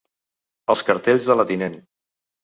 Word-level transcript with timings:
Els 0.73 0.81
cartells 0.87 1.27
de 1.31 1.35
la 1.41 1.45
tinent. 1.51 1.77